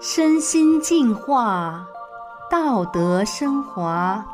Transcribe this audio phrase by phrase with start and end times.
[0.00, 1.86] 身心净化，
[2.50, 4.24] 道德升华。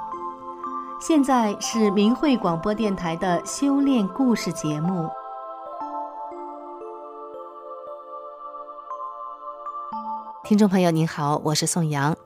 [1.01, 5.11] 现在是明慧广播电台的修炼故事节目。
[10.45, 12.17] 听众朋友您好，我是宋阳，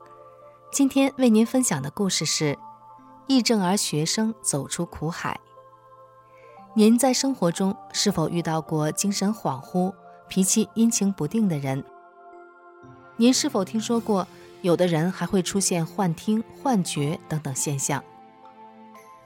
[0.71, 2.57] 今天为您分享的故事是：
[3.27, 5.39] 癔症儿学生走出苦海。
[6.73, 9.93] 您在生活中是否遇到过精神恍惚、
[10.29, 11.83] 脾气阴晴不定的人？
[13.17, 14.25] 您是否听说过，
[14.61, 18.01] 有的人还会出现幻听、幻觉等等现象？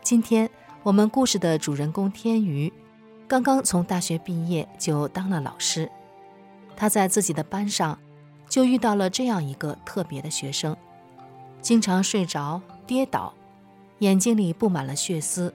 [0.02, 0.50] 今天
[0.82, 2.74] 我们故事的主人公天瑜，
[3.28, 5.88] 刚刚从大学毕业就当了老师。
[6.76, 8.00] 他在自己的班上，
[8.50, 10.76] 就遇到了这样一个特别的学生，
[11.62, 13.32] 经常睡着、跌倒，
[14.00, 15.54] 眼睛里布满了血丝，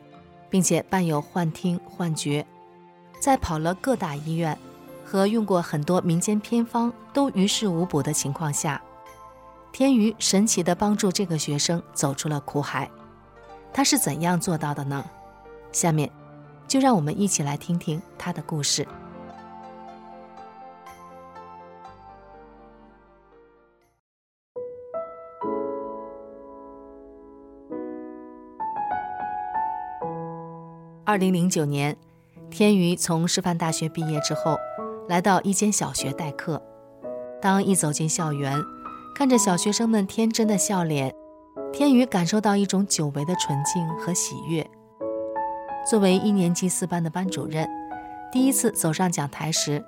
[0.50, 2.44] 并且伴有幻听、幻觉，
[3.18, 4.58] 在跑了各大医院。
[5.02, 8.80] 和用过很多民间偏方都于事无补的情况下，
[9.72, 12.88] 天瑜神奇地帮助这个学生走出了苦海。
[13.72, 15.04] 他是怎样做到的呢？
[15.72, 16.08] 下面
[16.68, 18.86] 就让我们一起来听听他的故事。
[31.10, 31.96] 二零零九年，
[32.52, 34.56] 天瑜从师范大学毕业之后。
[35.08, 36.62] 来到一间小学代课，
[37.42, 38.56] 当一走进校园，
[39.12, 41.12] 看着小学生们天真的笑脸，
[41.72, 44.64] 天瑜感受到一种久违的纯净和喜悦。
[45.84, 47.68] 作为一年级四班的班主任，
[48.30, 49.84] 第一次走上讲台时，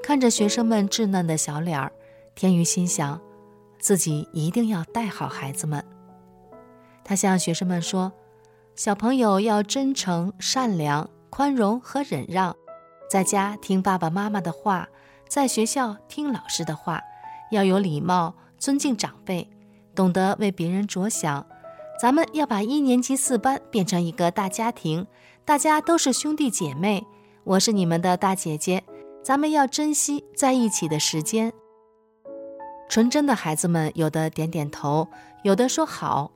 [0.00, 1.90] 看着学生们稚嫩的小脸儿，
[2.36, 3.20] 天瑜心想，
[3.80, 5.84] 自己一定要带好孩子们。
[7.02, 8.12] 他向学生们说
[8.82, 12.56] ：“小朋友要真诚、善良、宽容和忍让。”
[13.10, 14.88] 在家听爸爸妈妈的话，
[15.28, 17.02] 在学校听老师的话，
[17.50, 19.50] 要有礼貌，尊敬长辈，
[19.94, 21.46] 懂得为别人着想。
[22.00, 25.06] 咱们要把一年级四班变成一个大家庭，
[25.44, 27.06] 大家都是兄弟姐妹，
[27.44, 28.82] 我是你们的大姐姐，
[29.22, 31.52] 咱们要珍惜在一起的时间。
[32.88, 35.06] 纯真的孩子们有的点点头，
[35.42, 36.32] 有的说好。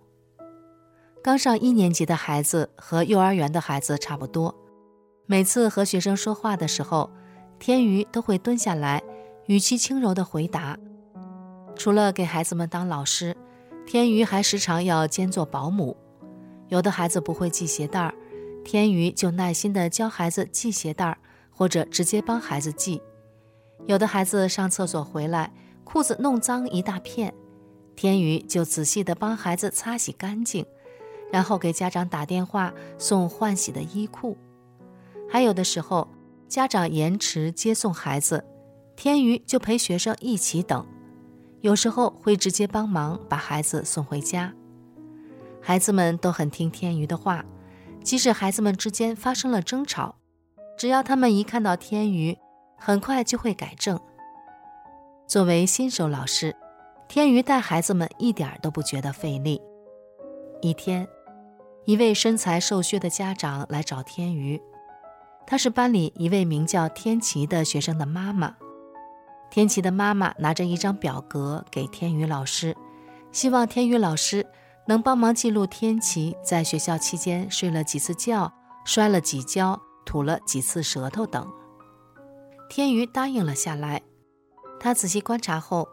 [1.25, 4.55] 刚上一年级的孩子和幼儿园的孩子差不多。
[5.25, 7.11] 每次和学生说话的时候，
[7.59, 9.03] 天瑜都会蹲下来，
[9.47, 10.79] 语气轻柔地回答。
[11.77, 13.35] 除了给孩子们当老师，
[13.87, 15.97] 天瑜还时常要兼做保姆。
[16.69, 18.15] 有的孩子不会系鞋带儿，
[18.63, 21.17] 天瑜就耐心地教孩子系鞋带儿，
[21.51, 23.01] 或者直接帮孩子系。
[23.87, 25.51] 有的孩子上厕所回来，
[25.85, 27.33] 裤子弄脏一大片，
[27.97, 30.67] 天瑜就仔细地帮孩子擦洗干净，
[31.33, 34.37] 然后给家长打电话送换洗的衣裤。
[35.29, 36.09] 还有的时候，
[36.49, 38.45] 家长延迟接送孩子，
[38.95, 40.87] 天瑜就陪学生一起等。
[41.61, 44.53] 有时候会直接帮忙把孩子送回家。
[45.61, 47.45] 孩子们都很听天瑜的话，
[48.03, 50.17] 即使孩子们之间发生了争吵，
[50.77, 52.37] 只要他们一看到天瑜，
[52.77, 53.99] 很快就会改正。
[55.27, 56.55] 作为新手老师，
[57.09, 59.59] 天瑜带孩子们一点都不觉得费力。
[60.65, 61.07] 一天，
[61.85, 64.59] 一位身材瘦削的家长来找天瑜。
[65.47, 68.57] 她是班里一位名叫天琪的学生的妈妈。
[69.51, 72.75] 天琪的妈妈拿着一张表格给天瑜老师，
[73.31, 74.47] 希望天瑜老师
[74.87, 78.51] 能帮忙记录天琪在学校期间睡了几次觉、
[78.87, 81.47] 摔了几跤、吐了几次舌头等。
[82.71, 84.01] 天瑜答应了下来。
[84.81, 85.87] 他仔细观察后，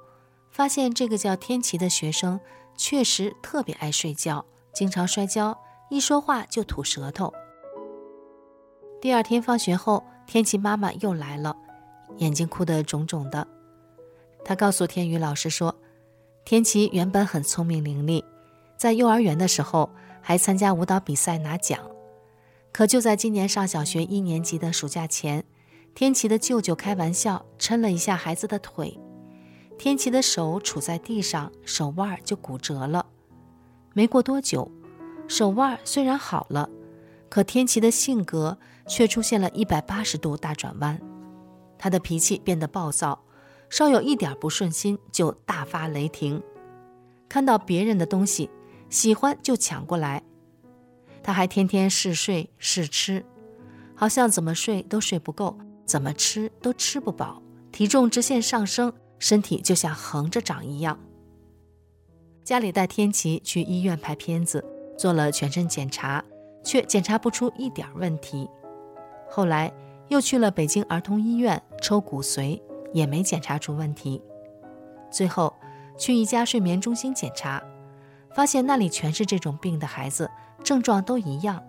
[0.49, 2.39] 发现这个叫天琪的学生
[2.77, 5.57] 确实特别爱睡觉，经常摔跤，
[5.89, 7.33] 一说话就吐舌头。
[9.01, 11.55] 第二天放学后，天琪妈妈又来了，
[12.17, 13.47] 眼睛哭得肿肿的。
[14.45, 15.75] 她告诉天宇老师说，
[16.45, 18.23] 天琪原本很聪明伶俐，
[18.77, 19.89] 在幼儿园的时候
[20.21, 21.79] 还参加舞蹈比赛拿奖。
[22.71, 25.43] 可就在今年上小学一年级的暑假前，
[25.93, 28.97] 天琪的舅舅开玩笑抻了一下孩子的腿，
[29.77, 33.05] 天琪的手杵在地上，手腕就骨折了。
[33.93, 34.71] 没过多久，
[35.27, 36.69] 手腕虽然好了。
[37.29, 38.57] 可天琪的性格
[38.87, 40.99] 却出现了一百八十度大转弯，
[41.77, 43.23] 他的脾气变得暴躁，
[43.69, 46.43] 稍有一点不顺心就大发雷霆，
[47.29, 48.49] 看到别人的东西
[48.89, 50.21] 喜欢就抢过来。
[51.23, 53.25] 他还天天嗜睡试吃，
[53.95, 57.41] 好像怎么睡都睡不够，怎么吃都吃不饱，
[57.71, 60.99] 体重直线上升，身体就像横着长一样。
[62.43, 64.63] 家里带天琪去医院拍片子，
[64.97, 66.23] 做了全身检查。
[66.63, 68.47] 却检查不出一点问题。
[69.27, 69.73] 后来
[70.09, 72.61] 又去了北京儿童医院抽骨髓，
[72.93, 74.21] 也没检查出问题。
[75.09, 75.51] 最后
[75.97, 77.59] 去一家睡眠中心检查，
[78.33, 80.29] 发现那里全是这种病的孩子，
[80.63, 81.63] 症状都一样，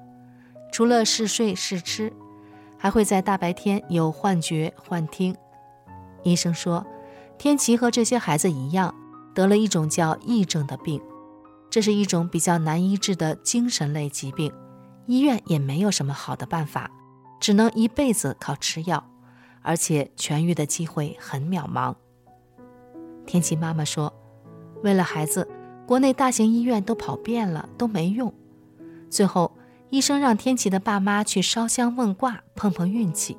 [0.71, 2.13] 除了嗜睡嗜吃，
[2.77, 5.35] 还会在大白天有幻觉幻听。
[6.23, 6.85] 医生说，
[7.39, 8.95] 天琪和这些孩子一样，
[9.35, 11.01] 得了一种叫癔症的病，
[11.71, 14.53] 这是一种比较难医治的精神类疾病，
[15.07, 16.91] 医院也没有什么好的办法，
[17.41, 19.05] 只能一辈子靠吃药，
[19.63, 21.95] 而且痊愈的机会很渺茫。
[23.25, 24.13] 天琪妈妈说，
[24.83, 25.49] 为了孩子，
[25.87, 28.33] 国内大型医院都跑遍了，都没用，
[29.09, 29.53] 最后
[29.91, 33.39] 医生让天琪的爸妈去烧香问卦，碰碰运气。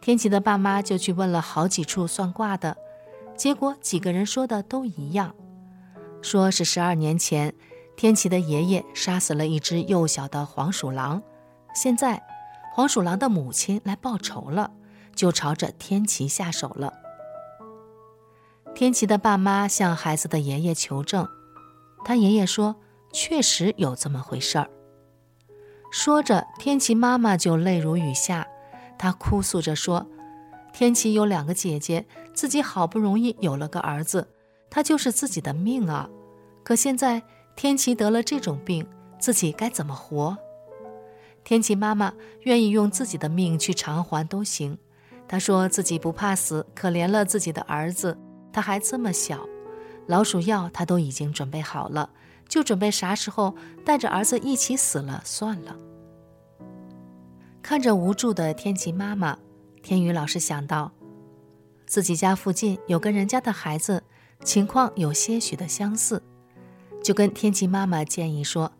[0.00, 2.76] 天琪的爸妈就去问了好几处算卦的，
[3.36, 5.34] 结果几个人说的都一样，
[6.22, 7.54] 说是十二年前
[7.96, 11.22] 天琪的爷爷杀死了一只幼小的黄鼠狼，
[11.74, 12.22] 现在
[12.72, 14.70] 黄鼠狼的母亲来报仇了，
[15.14, 16.92] 就朝着天琪下手了。
[18.74, 21.28] 天琪的爸妈向孩子的爷爷求证，
[22.04, 22.76] 他爷爷说
[23.12, 24.68] 确实有这么回事儿。
[25.92, 28.46] 说着，天琪妈妈就泪如雨下。
[28.98, 30.06] 他哭诉着说
[30.74, 32.04] ：“天琪有两个姐姐，
[32.34, 34.26] 自己好不容易有了个儿子，
[34.68, 36.10] 他就是自己的命啊！
[36.64, 37.22] 可现在
[37.54, 38.84] 天琪得了这种病，
[39.20, 40.36] 自己该怎么活？”
[41.44, 44.76] 天琪妈妈愿意用自己的命去偿还都行。
[45.28, 48.18] 她说自己不怕死，可怜了自己的儿子，
[48.52, 49.46] 他还这么小，
[50.08, 52.10] 老鼠药他都已经准备好了，
[52.48, 53.54] 就准备啥时候
[53.84, 55.76] 带着儿子一起死了算了。
[57.62, 59.38] 看着无助的天琪妈妈，
[59.84, 60.90] 天宇老师想到，
[61.86, 64.02] 自己家附近有个人家的孩子，
[64.42, 66.22] 情况有些许的相似，
[67.02, 68.72] 就跟天琪妈妈建议说：“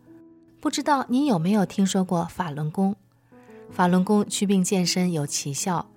[0.59, 2.95] 不知道你有没有听说过法轮功？
[3.69, 5.87] 法轮功祛病健身有奇效，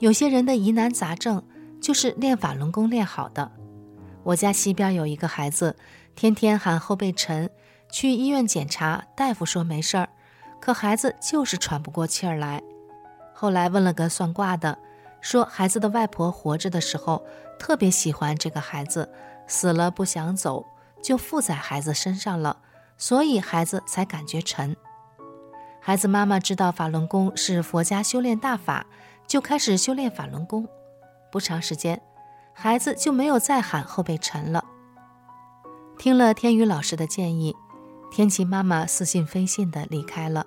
[0.00, 1.44] 有些人的疑难杂症
[1.80, 3.52] 就是练法轮功练好的。
[4.24, 5.76] 我家西边有一个孩子，
[6.16, 7.48] 天天喊后背沉，
[7.88, 10.08] 去医院检查，大夫说没事儿。”
[10.58, 12.60] 可孩子就是喘不过气儿来，
[13.38, 14.78] 后来问了个算卦的，
[15.20, 17.22] 说孩子的外婆活着的时候
[17.58, 19.12] 特别喜欢这个孩子，
[19.46, 20.64] 死了不想走，
[21.02, 22.56] 就附在孩子身上了，
[22.96, 24.74] 所以孩子才感觉沉。
[25.82, 28.86] 孩子妈妈知道法轮功是佛家修炼大法，
[29.26, 30.66] 就开始修炼法轮功。
[31.30, 32.00] 不长时间，
[32.54, 34.64] 孩子就没有再喊后背沉了。
[35.98, 37.54] 听了天宇老师的建议，
[38.10, 40.46] 天琪妈妈似信非信地离开了。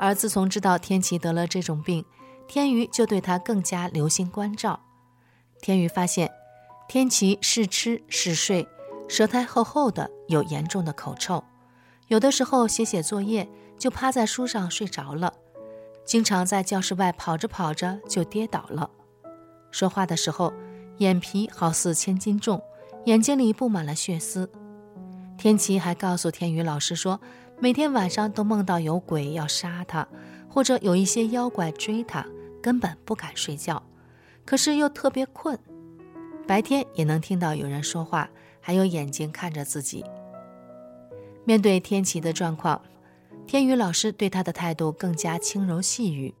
[0.00, 2.02] 而自从知道天琪得了这种病，
[2.48, 4.80] 天宇就对他更加留心关照。
[5.60, 6.30] 天宇发现，
[6.88, 8.66] 天琪嗜吃嗜睡，
[9.06, 11.44] 舌苔厚厚的，有严重的口臭。
[12.08, 15.34] 有的时候写写作业就趴在书上睡着了，
[16.06, 18.90] 经常在教室外跑着跑着就跌倒了。
[19.70, 20.50] 说话的时候，
[20.96, 22.62] 眼皮好似千斤重，
[23.04, 24.50] 眼睛里布满了血丝。
[25.36, 27.20] 天琪还告诉天宇老师说，
[27.62, 30.08] 每天晚上都梦到有鬼要杀他，
[30.48, 32.26] 或者有一些妖怪追他，
[32.62, 33.82] 根本不敢睡觉。
[34.46, 35.58] 可是又特别困，
[36.46, 38.30] 白天也能听到有人说话，
[38.62, 40.02] 还有眼睛看着自己。
[41.44, 42.80] 面对天琪的状况，
[43.46, 46.34] 天宇老师对他的态度更加轻柔细语。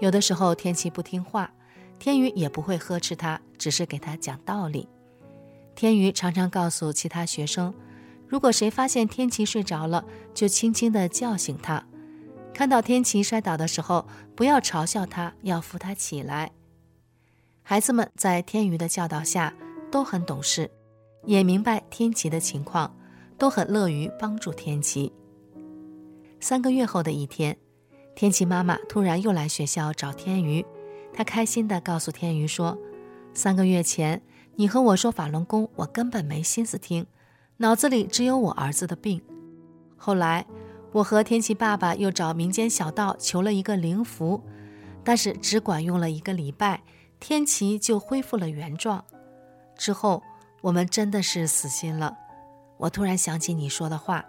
[0.00, 1.52] 有的时候天琪不听话，
[2.00, 4.88] 天宇也不会呵斥他，只是给他讲道理。
[5.76, 7.72] 天宇常常告诉其他学生。
[8.28, 10.04] 如果谁发现天琪睡着了，
[10.34, 11.84] 就轻轻地叫醒他。
[12.52, 14.06] 看到天琪摔倒的时候，
[14.36, 16.52] 不要嘲笑他，要扶他起来。
[17.62, 19.54] 孩子们在天宇的教导下
[19.90, 20.70] 都很懂事，
[21.24, 22.94] 也明白天琪的情况，
[23.38, 25.12] 都很乐于帮助天琪。
[26.40, 27.56] 三个月后的一天，
[28.14, 30.64] 天琪妈妈突然又来学校找天宇，
[31.12, 32.76] 她开心地告诉天宇说
[33.32, 34.22] ：“三个月前
[34.56, 37.06] 你和我说法轮功，我根本没心思听。”
[37.60, 39.20] 脑子里只有我儿子的病。
[39.96, 40.46] 后来，
[40.92, 44.40] 我和天琪爸爸又找民间小道求了一个灵符，
[45.02, 46.82] 但是只管用了一个礼拜，
[47.18, 49.04] 天琪就恢复了原状。
[49.76, 50.22] 之后，
[50.60, 52.16] 我们真的是死心了。
[52.76, 54.24] 我突然想起你说的话，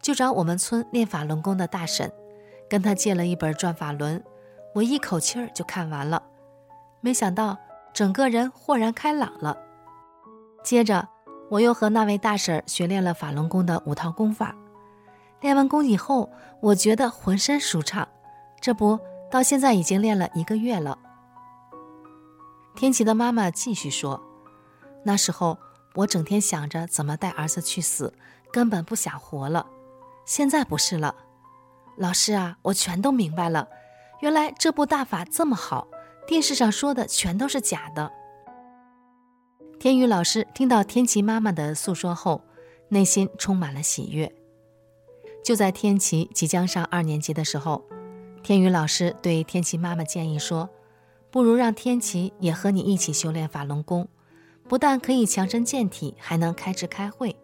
[0.00, 2.10] 就找我们村练法轮功的大婶，
[2.66, 4.24] 跟他借了一本转法轮，
[4.74, 6.22] 我一口气儿就看完了。
[7.02, 7.58] 没想到，
[7.92, 9.58] 整个人豁然开朗了。
[10.64, 11.06] 接着。
[11.50, 14.54] 我又和那位大婶学练了法轮功的五套功法，
[15.40, 16.30] 练完功以后，
[16.60, 18.06] 我觉得浑身舒畅。
[18.60, 18.96] 这不，
[19.28, 20.96] 到现在已经练了一个月了。
[22.76, 24.22] 天琪的妈妈继续说
[25.04, 25.58] ：“那时候
[25.96, 28.14] 我整天想着怎么带儿子去死，
[28.52, 29.66] 根本不想活了。
[30.24, 31.16] 现在不是了，
[31.96, 33.66] 老师啊，我全都明白了。
[34.20, 35.88] 原来这部大法这么好，
[36.28, 38.12] 电视上说的全都是假的。
[39.80, 42.42] 天宇老师听到天琪妈妈的诉说后，
[42.90, 44.30] 内心充满了喜悦。
[45.42, 47.82] 就在天琪即将上二年级的时候，
[48.42, 50.68] 天宇老师对天琪妈妈建议说
[51.32, 54.06] ：“不如让天琪也和你一起修炼法轮功，
[54.68, 57.34] 不但可以强身健体，还能开智开慧。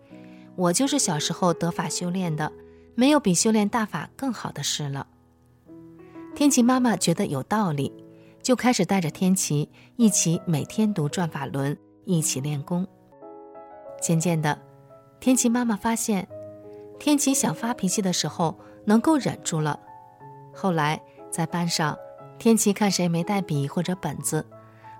[0.57, 2.53] 我就是小时候得法修炼的，
[2.95, 5.07] 没有比修炼大法更好的事了。”
[6.37, 7.91] 天琪妈妈觉得有道理，
[8.43, 11.75] 就开始带着天琪一起每天读转法轮，
[12.07, 12.87] 一起练功。
[14.01, 14.59] 渐渐的，
[15.21, 16.27] 天琪妈妈发现，
[16.99, 19.79] 天琪想发脾气的时候能够忍住了。
[20.55, 21.97] 后来在班上，
[22.39, 24.47] 天琪看谁没带笔或者本子，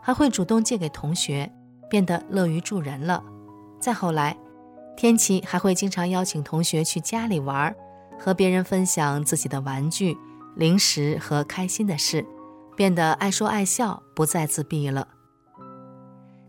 [0.03, 1.51] 还会主动借给同学，
[1.89, 3.25] 变得乐于助人了。
[3.81, 4.37] 再后来，
[4.97, 7.75] 天琪还会经常邀请同学去家里玩，
[8.19, 10.19] 和别人分享自己的玩具。
[10.57, 12.25] 零食和开心的事，
[12.75, 15.07] 变得爱说爱笑，不再自闭了。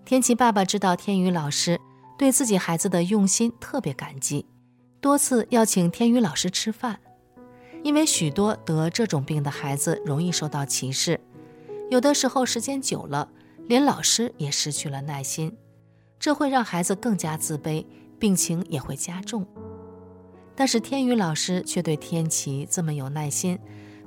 [0.07, 1.81] 天琪爸爸知道天宇老师
[2.17, 4.45] 对自己孩子的用心，特别感激，
[5.01, 7.01] 多次邀请天宇老师吃饭。
[7.83, 11.19] 因为许多得这种病的孩子容易受到歧视，
[11.91, 13.27] 有的时候时间久了，
[13.65, 15.57] 连老师也失去了耐心，
[16.17, 17.85] 这会让孩子更加自卑，
[18.17, 19.45] 病情也会加重。
[20.55, 23.59] 但是天宇老师却对天琪这么有耐心。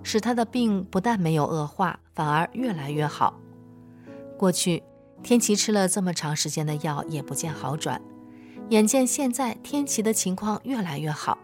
[0.02, 3.38] 使他的病不但没有恶化，反而越来越好。
[4.38, 4.82] 过去，
[5.22, 8.00] 天琪吃了这么长时间的药也不见好转，
[8.70, 11.38] 眼见现在天琪的情况越来越好，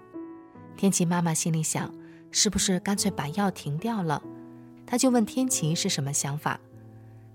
[0.77, 1.93] 天琪妈妈心里想，
[2.31, 4.23] 是不是干脆把药停掉了？
[4.87, 6.59] 她就问天琪是什么想法。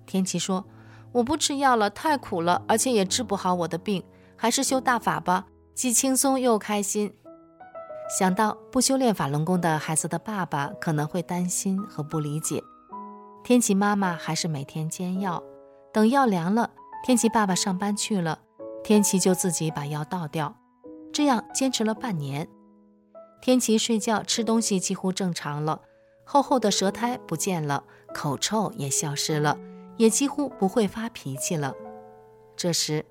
[0.05, 0.65] 天琪说
[1.13, 4.03] ：“我不吃药了，太苦了，而且也治不好我的病，
[4.35, 7.13] 还是修大法吧，既轻松又开心。”
[8.19, 12.61] 想到不修炼法轮功的孩子的爸爸可能会担心和不理解，
[13.43, 15.41] 天琪妈妈还是每天煎药，
[15.93, 16.71] 等药凉了，
[17.03, 18.39] 天琪爸爸上班去了，
[18.83, 20.55] 天琪就自己把药倒掉，
[21.11, 22.47] 这样坚持了半年。
[23.41, 25.81] 天琪睡觉吃东西几乎正常了，
[26.25, 27.83] 厚厚的舌苔不见了，
[28.13, 29.57] 口臭也消失了，
[29.97, 31.73] 也几乎不会发脾气了。
[32.55, 33.05] 这时，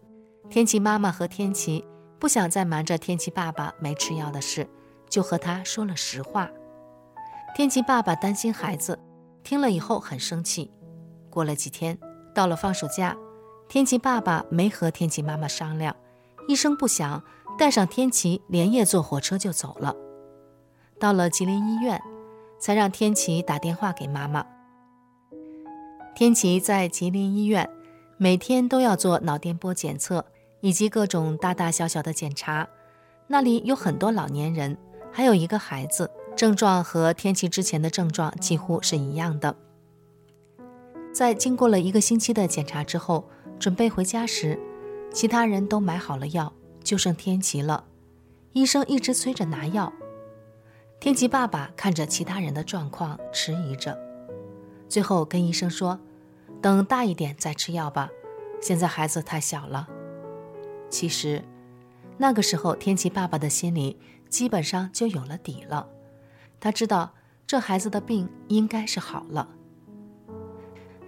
[0.48, 1.84] 天琪妈妈和天琪
[2.18, 4.68] 不想再瞒着天琪爸爸没吃药的事。
[5.10, 6.48] 就和他说了实话。
[7.56, 8.96] 天琪爸爸担心孩子，
[9.42, 10.70] 听了以后很生气。
[11.28, 11.98] 过了几天，
[12.40, 13.14] 到了放暑假，
[13.68, 15.94] 天琪爸爸没和天琪妈妈商量，
[16.48, 17.22] 一声不响
[17.58, 19.94] 带上天琪，连夜坐火车就走了。
[20.98, 22.02] 到了吉林医院，
[22.58, 24.46] 才让天琪打电话给妈妈。
[26.14, 27.68] 天琪在吉林医院，
[28.16, 30.24] 每天都要做脑电波检测
[30.62, 32.66] 以及各种大大小小的检查，
[33.26, 34.78] 那里有很多老年人。
[35.12, 39.54] 还有一个孩子，症状和天琪之前的症状几乎是一样的。
[41.12, 44.58] 在经过了一个星期的检查之后，准备回家时，
[45.12, 46.52] 其他人都买好了药，
[46.82, 47.84] 就剩天琪了。
[48.52, 49.92] 医生一直催着拿药，
[50.98, 53.98] 天琪爸爸看着其他人的状况，迟疑着，
[54.88, 55.98] 最后跟医生说
[56.62, 58.10] ：“等大一点再吃药吧，
[58.60, 59.88] 现在孩子太小了。”
[60.90, 61.44] 其实，
[62.18, 63.98] 那个时候天琪爸爸的心里。
[64.30, 65.88] 基本上就有了底了，
[66.60, 67.14] 他知道
[67.48, 69.48] 这孩子的病应该是好了。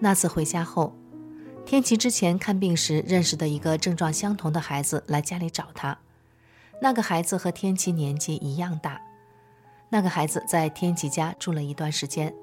[0.05, 0.93] 那次回家后，
[1.65, 5.97] 天琪之前看病时认识的一个症状相同的孩子来家里找他。
[6.81, 9.01] 那个孩子和天琪年纪一样大，
[9.91, 12.35] 那个孩子在天琪家住了一段时间，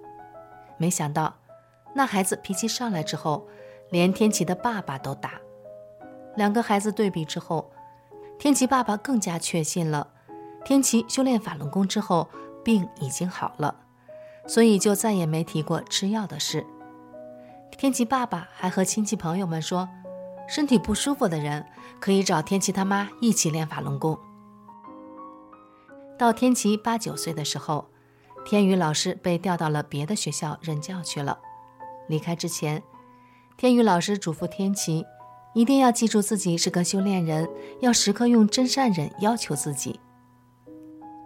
[0.77, 1.35] 没想到
[1.93, 3.45] 那孩子脾气上来之后，
[3.89, 5.33] 连天琪的爸爸都打。
[6.37, 7.69] 两个孩子对比之后，
[8.37, 10.07] 天琪爸爸更加确信了。
[10.63, 12.29] 天琪修炼法轮功之后，
[12.63, 13.75] 病已经好了，
[14.47, 16.65] 所以就再也没提过吃药的事。
[17.77, 19.87] 天琪爸爸还和亲戚朋友们说，
[20.47, 21.65] 身体不舒服的人
[21.99, 24.17] 可以找天琪他妈一起练法轮功。
[26.17, 27.89] 到天琪八九岁的时候，
[28.43, 31.39] 天宇老师被调到了别的学校任教去了。
[32.09, 32.83] 离开之前，
[33.55, 35.05] 天宇老师嘱咐天琪，
[35.53, 37.49] 一定要记住自己是个修炼人，
[37.79, 39.97] 要时刻用真善忍要求自己。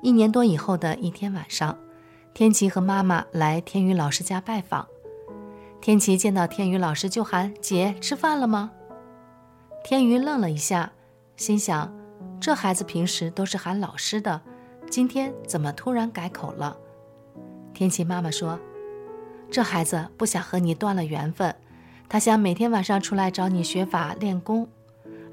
[0.03, 1.75] 一年多以后的一天晚上，
[2.35, 4.85] 天琪和妈妈来天宇老师家拜访。
[5.83, 8.71] 天琪见到天宇老师就喊：“姐，吃饭了吗？”
[9.83, 10.93] 天宇愣了一下，
[11.35, 11.93] 心想：
[12.39, 14.41] 这孩子平时都是喊老师的，
[14.89, 16.77] 今天怎么突然改口了？
[17.73, 18.57] 天琪妈妈说
[19.51, 21.53] ：“这孩子不想和你断了缘分，
[22.07, 24.65] 他想每天晚上出来找你学法练功，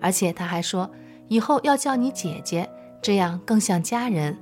[0.00, 0.90] 而且他还说
[1.28, 2.68] 以后要叫你姐姐，
[3.00, 4.36] 这样更像家人。”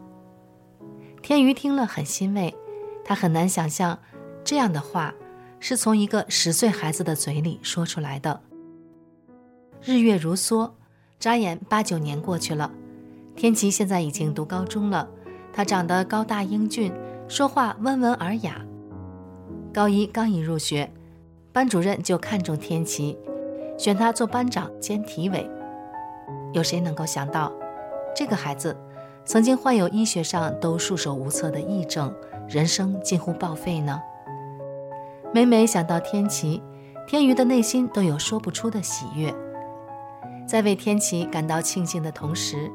[1.20, 2.56] 天宇听了很欣慰，
[3.04, 3.98] 他很难想象
[4.42, 5.12] 这样的话
[5.60, 8.40] 是从一个十岁孩子的嘴里说出来的。
[9.82, 10.70] 日月如梭，
[11.18, 12.70] 眨眼八九年过去了。
[13.36, 15.08] 天琪现在已经读高中了，
[15.52, 16.92] 他长得高大英俊，
[17.28, 18.60] 说话温文尔雅。
[19.72, 20.90] 高一刚一入学，
[21.52, 23.16] 班主任就看中天琪，
[23.76, 25.48] 选他做班长兼体委。
[26.52, 27.52] 有谁能够想到，
[28.16, 28.76] 这个孩子
[29.24, 32.12] 曾经患有医学上都束手无策的癔症，
[32.48, 34.00] 人生近乎报废呢？
[35.32, 36.62] 每每想到天琪，
[37.06, 39.32] 天瑜的内心都有说不出的喜悦。
[40.46, 42.70] 在为天琪感到庆幸的同时，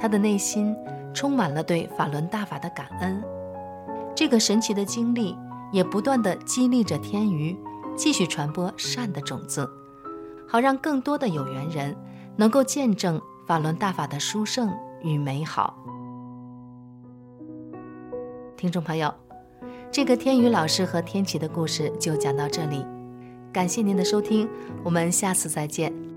[0.00, 0.74] 他的内心
[1.12, 3.20] 充满了对法轮大法的感恩。
[4.14, 5.36] 这个神奇的经历
[5.72, 7.56] 也不断地激励着天瑜
[7.96, 9.68] 继续传播善的种子，
[10.46, 11.96] 好让更多的有缘人
[12.36, 15.76] 能够见证法轮大法的殊胜与美好。
[18.56, 19.12] 听众朋友，
[19.90, 22.84] 这个天宇老师和天琪的故事就讲到这里，
[23.52, 24.48] 感谢您的收听，
[24.84, 26.07] 我们下次再见。